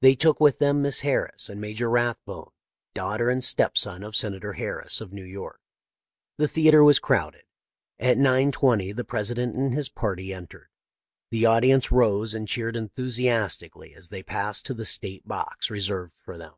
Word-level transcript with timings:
They 0.00 0.14
took 0.14 0.38
with 0.38 0.60
them 0.60 0.80
Miss 0.80 1.00
Harris 1.00 1.48
and 1.48 1.60
Major 1.60 1.90
Rathbone, 1.90 2.52
daughter 2.94 3.28
and 3.30 3.42
stepson 3.42 4.04
of 4.04 4.14
Senator 4.14 4.52
Harris, 4.52 5.00
of 5.00 5.12
New 5.12 5.24
York." 5.24 5.60
The 6.38 6.46
theatre 6.46 6.84
was 6.84 7.00
crowded. 7.00 7.42
At 7.98 8.16
9: 8.16 8.52
20 8.52 8.92
the 8.92 9.02
Presi 9.02 9.34
dent 9.34 9.56
and 9.56 9.74
his 9.74 9.88
party 9.88 10.32
entered. 10.32 10.68
The 11.32 11.46
audience 11.46 11.90
rose 11.90 12.32
and 12.32 12.46
cheered 12.46 12.76
enthusiastically 12.76 13.92
as 13.92 14.10
they 14.10 14.22
passed 14.22 14.64
to 14.66 14.74
the' 14.74 14.86
state 14.86 15.26
box' 15.26 15.68
reserved 15.72 16.12
for 16.16 16.38
them. 16.38 16.54